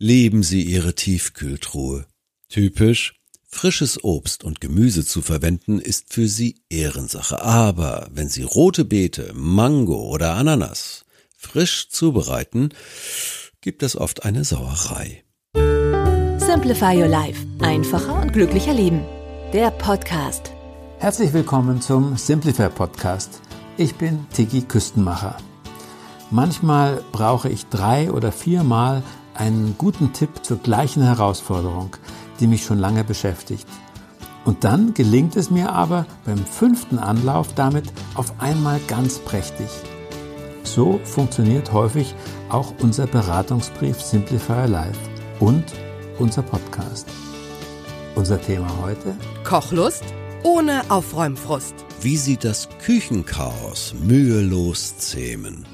[0.00, 2.06] Lieben Sie Ihre Tiefkühltruhe.
[2.48, 3.14] Typisch.
[3.48, 7.42] Frisches Obst und Gemüse zu verwenden ist für Sie Ehrensache.
[7.42, 11.04] Aber wenn Sie rote Beete, Mango oder Ananas
[11.36, 12.68] frisch zubereiten,
[13.60, 15.24] gibt es oft eine Sauerei.
[15.56, 17.44] Simplify Your Life.
[17.58, 19.00] Einfacher und glücklicher Leben.
[19.52, 20.52] Der Podcast.
[20.98, 23.40] Herzlich willkommen zum Simplify Podcast.
[23.76, 25.38] Ich bin Tiki Küstenmacher.
[26.30, 29.02] Manchmal brauche ich drei oder viermal
[29.38, 31.96] einen guten Tipp zur gleichen Herausforderung,
[32.40, 33.66] die mich schon lange beschäftigt.
[34.44, 39.68] Und dann gelingt es mir aber beim fünften Anlauf damit auf einmal ganz prächtig.
[40.64, 42.14] So funktioniert häufig
[42.48, 44.98] auch unser Beratungsbrief Simplify Life
[45.40, 45.64] und
[46.18, 47.08] unser Podcast.
[48.14, 49.14] Unser Thema heute?
[49.44, 50.04] Kochlust
[50.42, 51.74] ohne Aufräumfrust.
[52.00, 55.66] Wie Sie das Küchenchaos mühelos zähmen.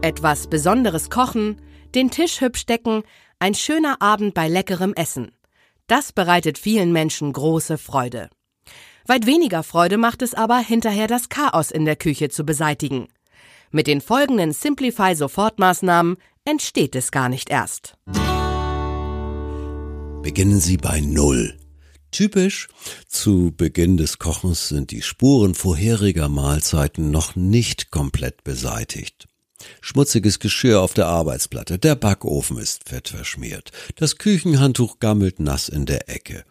[0.00, 1.56] Etwas Besonderes kochen,
[1.94, 3.02] den Tisch hübsch decken,
[3.38, 5.32] ein schöner Abend bei leckerem Essen.
[5.86, 8.30] Das bereitet vielen Menschen große Freude.
[9.06, 13.08] Weit weniger Freude macht es aber, hinterher das Chaos in der Küche zu beseitigen.
[13.70, 17.98] Mit den folgenden Simplify-Sofortmaßnahmen entsteht es gar nicht erst.
[20.22, 21.58] Beginnen Sie bei Null.
[22.10, 22.68] Typisch,
[23.08, 29.26] zu Beginn des Kochens sind die Spuren vorheriger Mahlzeiten noch nicht komplett beseitigt.
[29.80, 36.08] Schmutziges Geschirr auf der Arbeitsplatte, der Backofen ist fettverschmiert, das Küchenhandtuch gammelt nass in der
[36.08, 36.44] Ecke.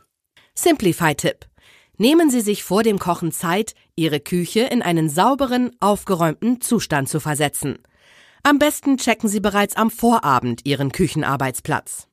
[0.55, 1.45] Simplify-Tipp.
[1.97, 7.19] Nehmen Sie sich vor dem Kochen Zeit, Ihre Küche in einen sauberen, aufgeräumten Zustand zu
[7.19, 7.79] versetzen.
[8.41, 12.07] Am besten checken Sie bereits am Vorabend Ihren Küchenarbeitsplatz.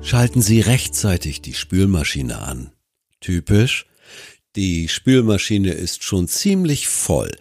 [0.00, 2.72] Schalten Sie rechtzeitig die Spülmaschine an.
[3.20, 3.86] Typisch,
[4.54, 7.36] die Spülmaschine ist schon ziemlich voll,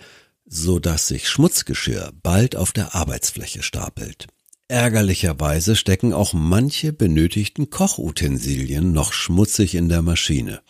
[0.48, 4.28] so dass sich Schmutzgeschirr bald auf der Arbeitsfläche stapelt.
[4.70, 10.62] Ärgerlicherweise stecken auch manche benötigten Kochutensilien noch schmutzig in der Maschine.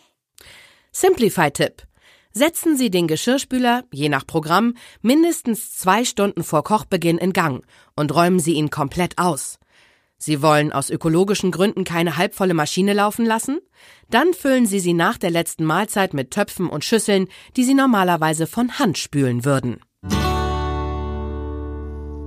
[0.91, 1.83] Simplify-Tipp.
[2.31, 8.13] Setzen Sie den Geschirrspüler, je nach Programm, mindestens zwei Stunden vor Kochbeginn in Gang und
[8.13, 9.57] räumen Sie ihn komplett aus.
[10.17, 13.59] Sie wollen aus ökologischen Gründen keine halbvolle Maschine laufen lassen?
[14.09, 18.47] Dann füllen Sie sie nach der letzten Mahlzeit mit Töpfen und Schüsseln, die Sie normalerweise
[18.47, 19.81] von Hand spülen würden.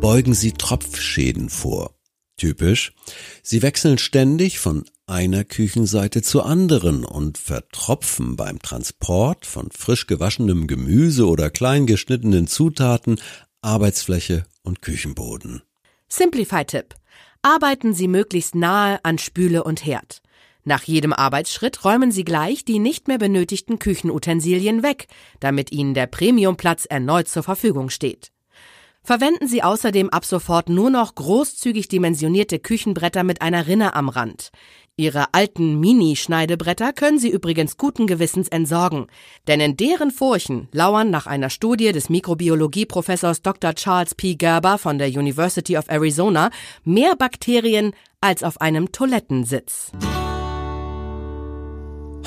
[0.00, 1.94] Beugen Sie Tropfschäden vor.
[2.36, 2.94] Typisch,
[3.42, 10.66] Sie wechseln ständig von einer Küchenseite zur anderen und vertropfen beim Transport von frisch gewaschenem
[10.66, 13.20] Gemüse oder klein geschnittenen Zutaten
[13.60, 15.62] Arbeitsfläche und Küchenboden.
[16.12, 16.94] Simplify-Tipp.
[17.42, 20.20] Arbeiten Sie möglichst nahe an Spüle und Herd.
[20.64, 25.06] Nach jedem Arbeitsschritt räumen Sie gleich die nicht mehr benötigten Küchenutensilien weg,
[25.38, 28.32] damit Ihnen der Premiumplatz erneut zur Verfügung steht.
[29.10, 34.50] Verwenden Sie außerdem ab sofort nur noch großzügig dimensionierte Küchenbretter mit einer Rinne am Rand.
[34.94, 39.08] Ihre alten Mini-Schneidebretter können Sie übrigens guten Gewissens entsorgen,
[39.48, 43.74] denn in deren Furchen lauern nach einer Studie des Mikrobiologieprofessors Dr.
[43.74, 44.36] Charles P.
[44.36, 46.50] Gerber von der University of Arizona
[46.84, 49.90] mehr Bakterien als auf einem Toilettensitz.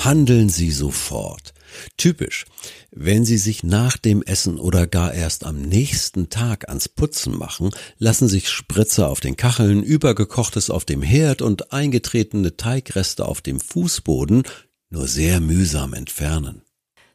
[0.00, 1.54] Handeln Sie sofort.
[1.96, 2.44] Typisch,
[2.90, 7.70] wenn Sie sich nach dem Essen oder gar erst am nächsten Tag ans Putzen machen,
[7.98, 13.60] lassen sich Spritzer auf den Kacheln, übergekochtes auf dem Herd und eingetretene Teigreste auf dem
[13.60, 14.44] Fußboden
[14.90, 16.62] nur sehr mühsam entfernen.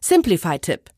[0.02, 0.90] Simplify-Tipp.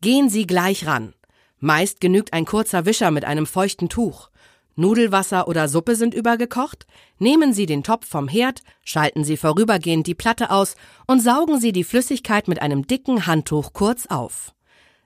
[0.00, 1.14] Gehen Sie gleich ran.
[1.58, 4.30] Meist genügt ein kurzer Wischer mit einem feuchten Tuch.
[4.78, 6.86] Nudelwasser oder Suppe sind übergekocht?
[7.18, 10.76] Nehmen Sie den Topf vom Herd, schalten Sie vorübergehend die Platte aus
[11.06, 14.54] und saugen Sie die Flüssigkeit mit einem dicken Handtuch kurz auf.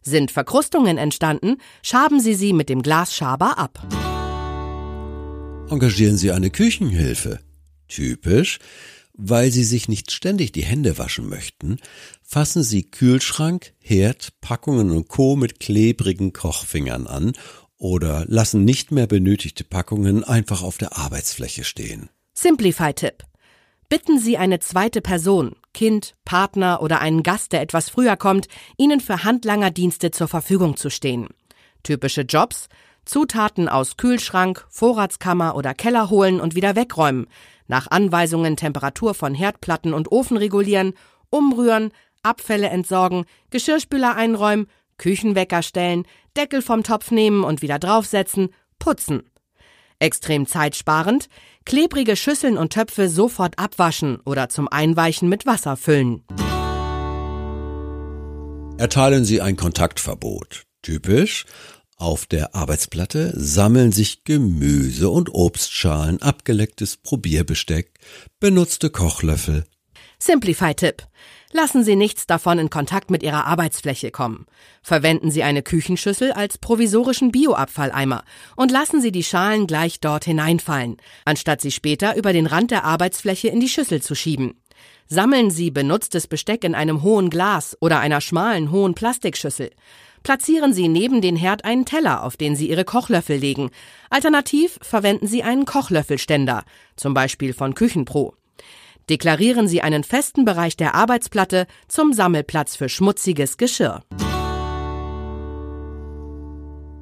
[0.02, 3.86] Sind Verkrustungen entstanden, schaben Sie sie mit dem Glasschaber ab.
[5.70, 7.38] Engagieren Sie eine Küchenhilfe.
[7.88, 8.58] Typisch,
[9.14, 11.78] weil Sie sich nicht ständig die Hände waschen möchten,
[12.22, 15.36] fassen Sie Kühlschrank, Herd, Packungen und Co.
[15.36, 17.32] mit klebrigen Kochfingern an
[17.82, 22.10] oder lassen nicht mehr benötigte Packungen einfach auf der Arbeitsfläche stehen.
[22.32, 23.24] Simplify-Tipp.
[23.88, 28.46] Bitten Sie eine zweite Person, Kind, Partner oder einen Gast, der etwas früher kommt,
[28.78, 31.28] Ihnen für Handlangerdienste zur Verfügung zu stehen.
[31.82, 32.68] Typische Jobs
[33.04, 37.26] Zutaten aus Kühlschrank, Vorratskammer oder Keller holen und wieder wegräumen.
[37.66, 40.94] Nach Anweisungen Temperatur von Herdplatten und Ofen regulieren,
[41.28, 41.90] umrühren,
[42.22, 44.68] Abfälle entsorgen, Geschirrspüler einräumen,
[44.98, 46.04] Küchenwecker stellen,
[46.36, 48.48] Deckel vom Topf nehmen und wieder draufsetzen,
[48.78, 49.22] putzen.
[49.98, 51.28] Extrem zeitsparend,
[51.64, 56.24] klebrige Schüsseln und Töpfe sofort abwaschen oder zum Einweichen mit Wasser füllen.
[58.78, 60.64] Erteilen Sie ein Kontaktverbot.
[60.82, 61.44] Typisch.
[61.96, 67.92] Auf der Arbeitsplatte sammeln sich Gemüse und Obstschalen, abgelecktes Probierbesteck,
[68.40, 69.64] benutzte Kochlöffel.
[70.22, 71.02] Simplify-Tipp.
[71.50, 74.46] Lassen Sie nichts davon in Kontakt mit Ihrer Arbeitsfläche kommen.
[74.80, 78.22] Verwenden Sie eine Küchenschüssel als provisorischen Bioabfalleimer
[78.54, 82.84] und lassen Sie die Schalen gleich dort hineinfallen, anstatt sie später über den Rand der
[82.84, 84.54] Arbeitsfläche in die Schüssel zu schieben.
[85.08, 89.70] Sammeln Sie benutztes Besteck in einem hohen Glas oder einer schmalen hohen Plastikschüssel.
[90.22, 93.70] Platzieren Sie neben den Herd einen Teller, auf den Sie Ihre Kochlöffel legen.
[94.08, 96.62] Alternativ verwenden Sie einen Kochlöffelständer,
[96.94, 98.36] zum Beispiel von Küchenpro.
[99.12, 104.02] Deklarieren Sie einen festen Bereich der Arbeitsplatte zum Sammelplatz für schmutziges Geschirr.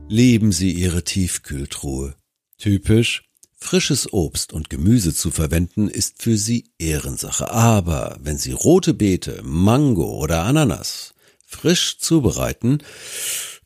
[0.08, 2.16] Lieben Sie Ihre Tiefkühltruhe.
[2.58, 3.22] Typisch.
[3.54, 7.52] Frisches Obst und Gemüse zu verwenden ist für Sie Ehrensache.
[7.52, 11.14] Aber wenn Sie rote Beete, Mango oder Ananas
[11.46, 12.78] frisch zubereiten,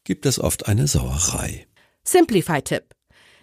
[0.05, 1.67] gibt es oft eine Sauerei.
[2.02, 2.94] Simplify-Tipp.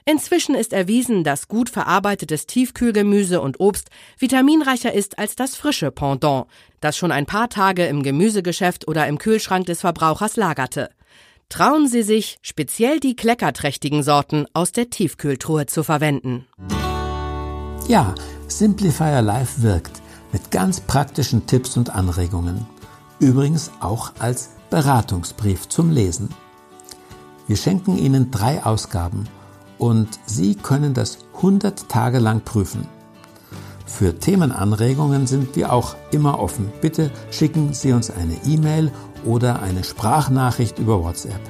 [0.05, 6.47] Inzwischen ist erwiesen, dass gut verarbeitetes Tiefkühlgemüse und Obst vitaminreicher ist als das frische Pendant,
[6.79, 10.89] das schon ein paar Tage im Gemüsegeschäft oder im Kühlschrank des Verbrauchers lagerte.
[11.49, 16.47] Trauen Sie sich, speziell die kleckerträchtigen Sorten aus der Tiefkühltruhe zu verwenden.
[17.87, 18.15] Ja,
[18.47, 20.01] Simplifier Life wirkt
[20.31, 22.65] mit ganz praktischen Tipps und Anregungen.
[23.19, 26.29] Übrigens auch als Beratungsbrief zum Lesen.
[27.47, 29.27] Wir schenken Ihnen drei Ausgaben
[29.81, 32.87] und Sie können das 100 Tage lang prüfen.
[33.87, 36.71] Für Themenanregungen sind wir auch immer offen.
[36.81, 38.91] Bitte schicken Sie uns eine E-Mail
[39.25, 41.41] oder eine Sprachnachricht über WhatsApp.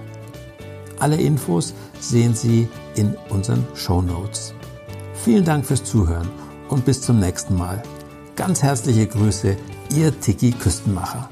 [0.99, 4.53] Alle Infos sehen Sie in unseren Show Notes.
[5.13, 6.29] Vielen Dank fürs Zuhören
[6.69, 7.83] und bis zum nächsten Mal.
[8.37, 9.57] Ganz herzliche Grüße,
[9.93, 11.29] Ihr Tiki Küstenmacher.